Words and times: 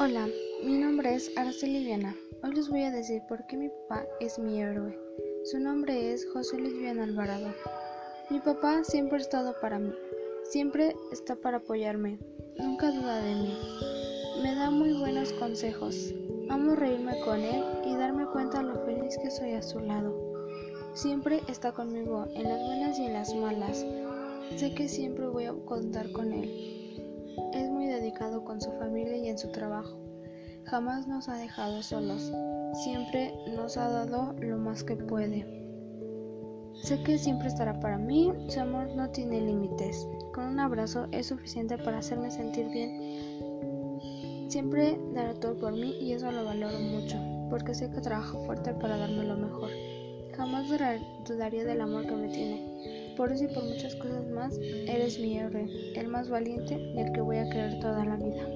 Hola, 0.00 0.28
mi 0.64 0.76
nombre 0.78 1.14
es 1.14 1.30
Araceli 1.36 1.84
Viana. 1.84 2.16
Hoy 2.42 2.52
les 2.52 2.68
voy 2.68 2.82
a 2.82 2.90
decir 2.90 3.22
por 3.28 3.46
qué 3.46 3.56
mi 3.56 3.68
papá 3.68 4.04
es 4.18 4.40
mi 4.40 4.60
héroe. 4.60 4.98
Su 5.44 5.60
nombre 5.60 6.12
es 6.12 6.26
José 6.32 6.58
Luis 6.58 6.76
Viana 6.76 7.04
Alvarado. 7.04 7.54
Mi 8.28 8.40
papá 8.40 8.82
siempre 8.82 9.18
ha 9.18 9.20
estado 9.20 9.54
para 9.60 9.78
mí, 9.78 9.92
siempre 10.42 10.96
está 11.12 11.36
para 11.36 11.58
apoyarme, 11.58 12.18
nunca 12.58 12.90
duda 12.90 13.22
de 13.22 13.34
mí. 13.36 13.58
Me 14.42 14.56
da 14.56 14.68
muy 14.68 14.94
buenos 14.94 15.32
consejos. 15.34 16.12
Amo 16.50 16.74
reírme 16.74 17.20
con 17.20 17.38
él 17.38 17.62
y 17.86 17.94
darme 17.94 18.26
cuenta 18.26 18.62
lo 18.62 18.84
feliz 18.84 19.16
que 19.22 19.30
soy 19.30 19.52
a 19.52 19.62
su 19.62 19.78
lado. 19.78 20.12
Siempre 20.94 21.40
está 21.46 21.70
conmigo 21.70 22.26
en 22.34 22.42
las 22.42 22.60
buenas 22.66 22.98
y 22.98 23.06
en 23.06 23.12
las 23.12 23.32
malas. 23.32 23.86
Sé 24.56 24.74
que 24.74 24.88
siempre 24.88 25.28
voy 25.28 25.44
a 25.44 25.52
contar 25.52 26.10
con 26.10 26.32
él 26.32 26.74
con 28.44 28.60
su 28.60 28.70
familia 28.72 29.16
y 29.16 29.28
en 29.28 29.38
su 29.38 29.48
trabajo. 29.48 29.98
Jamás 30.64 31.06
nos 31.06 31.28
ha 31.28 31.36
dejado 31.36 31.82
solos, 31.82 32.32
siempre 32.84 33.34
nos 33.54 33.76
ha 33.76 33.88
dado 33.88 34.34
lo 34.40 34.56
más 34.56 34.84
que 34.84 34.96
puede. 34.96 35.44
Sé 36.74 37.02
que 37.02 37.18
siempre 37.18 37.48
estará 37.48 37.78
para 37.80 37.98
mí, 37.98 38.32
su 38.48 38.60
amor 38.60 38.88
no 38.96 39.10
tiene 39.10 39.40
límites. 39.40 40.06
Con 40.32 40.44
un 40.44 40.60
abrazo 40.60 41.06
es 41.12 41.26
suficiente 41.26 41.76
para 41.76 41.98
hacerme 41.98 42.30
sentir 42.30 42.68
bien. 42.70 44.48
Siempre 44.48 44.98
dará 45.12 45.34
todo 45.34 45.56
por 45.56 45.72
mí 45.72 45.96
y 46.00 46.12
eso 46.12 46.30
lo 46.30 46.44
valoro 46.44 46.78
mucho, 46.78 47.16
porque 47.50 47.74
sé 47.74 47.90
que 47.90 48.00
trabaja 48.00 48.38
fuerte 48.46 48.72
para 48.74 48.96
darme 48.96 49.24
lo 49.24 49.36
mejor. 49.36 49.70
Jamás 50.36 50.66
dudaría 51.26 51.64
del 51.64 51.80
amor 51.80 52.06
que 52.06 52.14
me 52.14 52.28
tiene. 52.28 53.03
Por 53.16 53.32
eso 53.32 53.44
y 53.44 53.48
por 53.48 53.64
muchas 53.64 53.94
cosas 53.96 54.26
más, 54.28 54.58
eres 54.86 55.18
mi 55.18 55.38
héroe, 55.38 55.70
el 55.94 56.08
más 56.08 56.28
valiente 56.28 56.74
y 56.94 57.00
el 57.00 57.12
que 57.12 57.20
voy 57.20 57.38
a 57.38 57.48
querer 57.48 57.78
toda 57.78 58.04
la 58.04 58.16
vida. 58.16 58.48